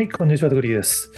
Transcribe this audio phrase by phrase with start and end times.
[0.00, 1.12] はい、こんにちは、グリーです、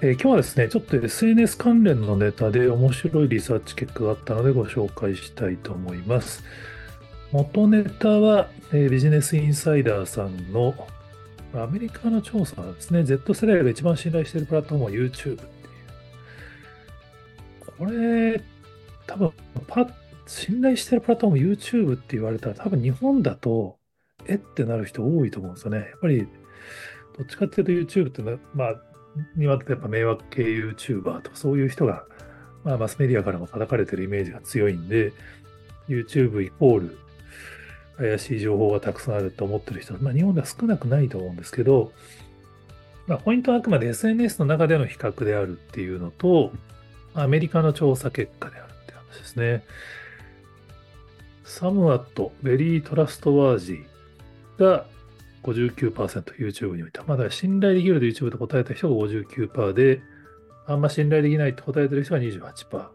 [0.00, 6.44] えー、今日はですね、ちょっと SNS 関連のネタで面白いリサーチ結果があったのでご紹介したいと思います。
[7.32, 10.72] 元ネタは、えー、ビジネスインサイダーさんの
[11.52, 15.46] アメリカの調査ですね、Z 世代が一番信頼しているプラットフォームは YouTube ってい
[17.60, 17.76] う。
[17.76, 18.40] これ、
[19.08, 19.32] 多分
[19.66, 19.88] パ
[20.28, 23.78] 信頼しているプラットフォーム YouTube って言われたら、多分日本だと、
[24.28, 25.78] えってなる人多いと思うんですよね。
[25.78, 26.28] やっぱり
[27.18, 28.74] どっちかっていうと YouTube っていうのは、まあ、
[29.36, 32.04] 今ってやっぱ迷惑系 YouTuber とかそういう人が、
[32.64, 35.12] まあ、マスメディアからも叩かれてるイメージが強いんで、
[35.88, 36.98] YouTube イコール
[37.98, 41.92] 怪しい情報がたくさんあると思ってる人は、まあ、日本では少なくないと思うんですけど、
[43.06, 46.52] まあ、ポイントはあくまで SNS の中での比較であるっていうのと、
[47.14, 49.64] アメリカの調査結果であるって話ですね。
[51.44, 54.86] somewhat、very trustworthy が
[55.42, 60.00] 59%YouTube においてはまだ信頼できると YouTube と答えた人が59%で、
[60.66, 62.88] あんま信頼できないと答えてる人が28%。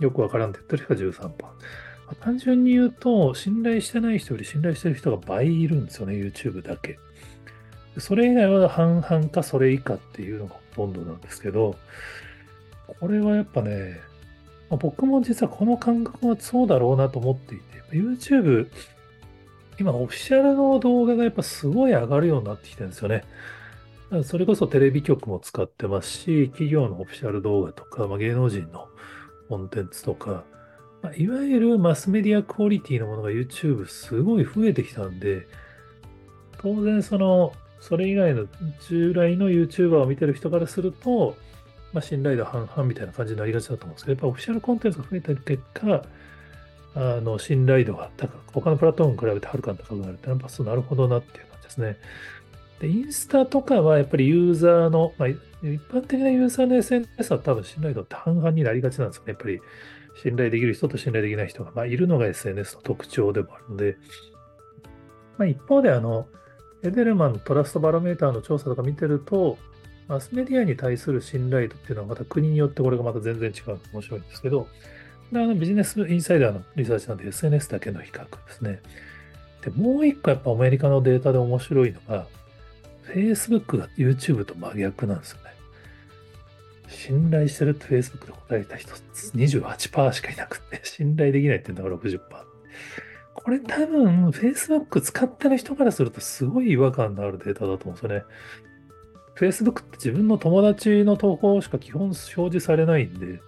[0.00, 2.14] よくわからんって言ってる人が13%。
[2.20, 6.98] 単純に言うと、信頼してない人より信頼してる人が倍いるんですよね、YouTube だけ。
[7.98, 11.76] それ以外は半々かそれ以下っていうのがほとんどなんですけど、
[13.00, 14.00] これはやっぱね、
[14.68, 18.68] まあ、僕も実はこの感覚はそうだろうなと思っていて、YouTube
[19.78, 23.24] 今、オフィシャルの動画がやっぱすごい上がるようになってきてるんですよね。
[24.22, 28.88] それこそテレビ局も使ってますし、企業のオフィシャル動画とか、まあ、芸能人の
[29.48, 30.44] コンテンツとか、
[31.02, 35.46] まあ、いわゆるマスメディアクオリティのものが YouTube すごい増えてきたんで、
[36.58, 38.46] 当然その、それ以外の
[38.88, 41.36] 従来の YouTuber を見てる人からすると、
[41.92, 46.04] まあ、信頼度半々みたいな感じになりがちだと思うんですけど、やっぱオフィシャルコンテンツが増えてる結果、
[46.94, 51.96] あの信頼度が高く、他のプラットフォームに比べてはるかに高くなるってやっぱそうなるほどなっていう感じですね。
[52.80, 59.24] で、インスタとかはやっぱりユーザーの、まあ、一般的なユーザーの SNS は多分信頼度って半々になりがちなんですね。
[59.28, 59.60] やっぱり
[60.22, 63.96] 信頼できる人と信頼できない人が、まあ、いるのが SNS の特徴でもあるので、
[65.38, 66.28] まあ、一方であの、
[66.84, 69.58] エデルマントラストバロメーターの調査とか見てると、
[70.06, 74.68] マスメディアに対する信頼度っていうのはまた国によってこれがまた全然違う面白いんですけど、
[75.32, 78.80] であのビジネスインサイダーのリサーチなんで SNS だけの比較ですね。
[79.64, 82.26] で、もう一個やっぱアメリカのデータで面白いのが、
[83.06, 85.44] Facebook が YouTube と真逆なんですよね。
[86.88, 92.20] 信頼してるって Facebook で答えた人28%しかいなくて、 信頼できないっていうのが60%。
[93.34, 98.24] これ多分 Facebook 使ってる人からするとすごい違和感のあるデータだと思うんですよね。
[99.36, 103.40] Facebook って自分の友達の投稿しか基本表示されないんで、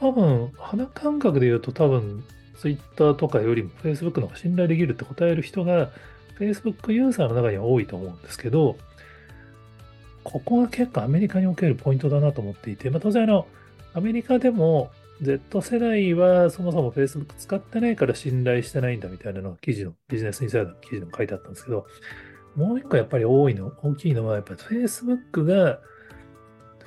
[0.00, 2.24] 多分、肌感覚で言うと多分、
[2.58, 5.90] Twitter とかよりも Facebook の方が信頼できるって答える人が
[6.38, 8.76] Facebook ユーザーの中には多いと思うんですけど、
[10.24, 13.46] ここが結構アメリカにおけるポイントだなと思っていて、まあ、当然あの、
[13.94, 14.90] アメリカでも
[15.22, 21.86] Z 世代はそもそも Facebook 使ってないから信頼してないんだみたいなのが記事の、ビジネスインサイドの記事でも書いてあったんですけど、
[22.56, 25.80] もう一個やっぱり多いの、大きいのはやっぱり Facebook が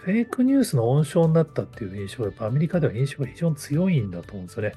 [0.04, 4.74] フェイクニュースの温床になったっていう印象は、やっぱアメリカでは印象が非常に強いんだと思うんですよね。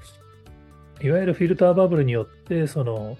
[1.00, 3.16] いわゆるフィルターバブルによって、その、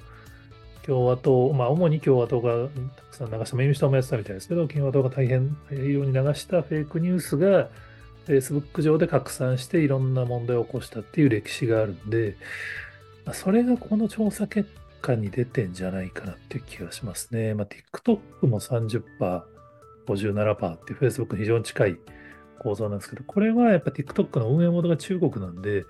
[0.85, 7.71] 共和党、まあ、主に共和党がたくさん流した、民主党もやってたみたいですけど、共和党が大変大量に流したフェイクニュースが、
[8.27, 12.37] Facebook 上で拡散していろんな問題を起こしたっていう歴史があるんで、
[13.33, 14.69] それがこの調査結
[15.01, 17.55] 果に出てんじゃないかなっていう気がしますね。
[17.55, 19.43] まあ、TikTok も30%、
[20.07, 21.99] 57%っていう Facebook に非常に近い
[22.59, 25.85] 構造なんですけど、これはやっぱ TikTok の運営モードが中国なんで、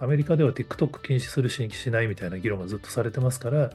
[0.00, 3.70] アメリカでは TikTok 禁止する、新規しないみたいな議論がずっとされてますから、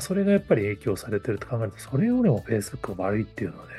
[0.00, 3.70] それがやっぱり影響されてると考えると、それよりも Facebook が悪いっていうのはね、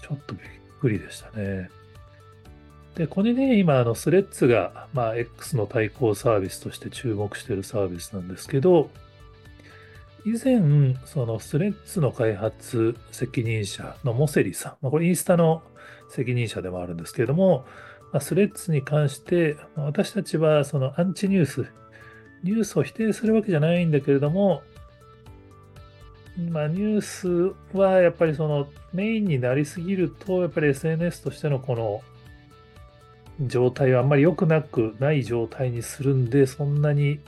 [0.00, 0.42] ちょっとびっ
[0.80, 1.70] くりでしたね。
[2.94, 8.90] で、これね、今、あの、スレッズが、まあ、X の対抗サービスとして注目してるサービスなんですけど、
[10.24, 15.62] 以前、そのスレッズの開発責任者のモセリさん、まあ、これインスタの
[16.08, 17.64] 責任者でもあるんですけれども、
[18.12, 21.66] まあ、スレッズに関して、私たちはそのアンチニュース、
[22.44, 24.62] ニュースを否定するわけじゃないんだけれども、
[26.50, 32.00] まあ、ニュースはやっぱりそのメインになりすぎると、やっぱり SNS としてのこの
[33.40, 37.20] 状態はあんまり良くなくない状態にするんで、そんなに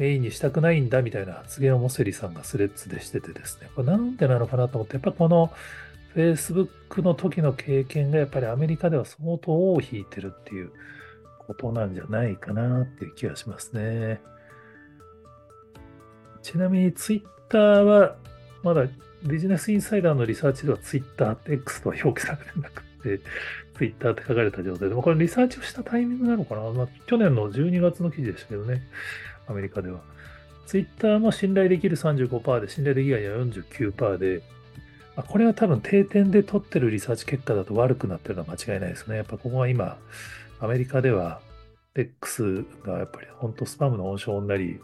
[0.00, 5.52] メインにしたくないんだみたいな発言をモセリさんがスレッズでしててですね、これなんでなのかなと思って、やっぱこの
[6.16, 10.70] Facebook の時の経験がやっぱりアメリカでは相当尾を引いてるっていう
[11.38, 14.22] ことなんじゃないかなっていう気がしますね。
[16.42, 18.16] ちなみに Twitter は
[18.62, 18.86] まだ
[19.22, 23.20] ビジネスインサイダーのリサーチでは Twitter、X とは表記されてなくて、
[23.76, 28.82] Twitter って書かれた状態で、もこれリサーチをしたタイミングなのかな、まあ、去年の12月の記事でしたけどね、
[29.50, 30.00] アメリカでは。
[30.66, 34.42] Twitter も信頼できる35%で、信頼できないは49%で、
[35.16, 39.16] あこれは多分定点で取ってるリサーチ結果だと悪くなってるのは間違いないですね。
[39.16, 39.98] やっぱここは今、
[40.60, 41.40] アメリカでは
[41.96, 44.78] X がやっぱり本当スパムの温床になり、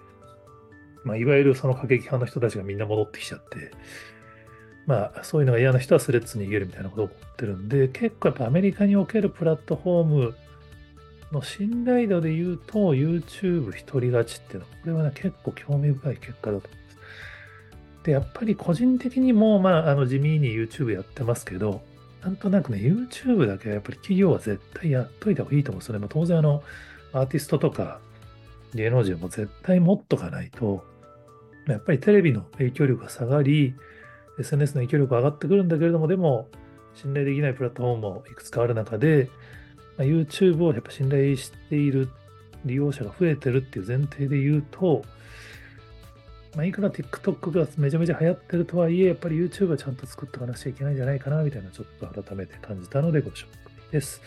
[1.04, 3.70] まあ、いわゆるその過激派の人たちがみんな戻ってきちゃって、
[4.86, 10.34] まあ、そういうのが嫌な人はスレッズに逃げるみたいなことが起こってるんで、結構やっぱアメリカにおけるプラットフォーム
[11.36, 16.98] の信頼度で言うと、YouTube 一人勝ちっていうのは、これはね、結構興味深い結果だと思います。
[18.04, 21.82] で、やっぱり個人的にも、まあ、あの地味に YouTube やってますけど、
[22.22, 25.98] なんとなくね、YouTube だけはやっぱり企業は絶対やっといた方がいいと思うんですよね。
[26.00, 26.62] まあ、当然、あの、
[27.12, 28.00] アーティストとか
[28.74, 30.84] 芸能人も絶対持っとかないと、
[31.66, 33.74] やっぱりテレビの影響力が下がり、
[34.38, 36.48] SNS の影響力が上がってくるんだけれども、でも、
[36.94, 39.28] 信頼できないプラットフォームもいくつかある中で、
[39.96, 42.08] ま、YouTube をやっぱ信頼している
[42.64, 45.02] 利用者が増えてるっていう前提で言うと、
[46.54, 53.50] まあ、いくら TikTok がめちゃめちゃ流行ってるとはいえ、やっぱり YouTube はちゃんと作っておかなくちゃいけないんじゃないかな、みたいなちょっと改めて感じたのでご紹介
[53.92, 54.22] です。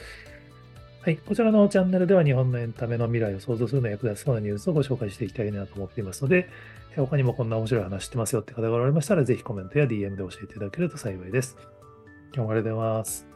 [1.02, 1.18] はい。
[1.18, 6.50] こちらのチャンネルでは日本のエンタメの未来を想像するのに役立ちそうなニュースをご紹介していきたいなと思っていますので、
[6.96, 11.58] 他にもこんな面白い話知ってますよって方がおられましたら、ぜひコメントや DM で教えていただけると幸いです。
[12.34, 13.29] 今日もありがとうございます。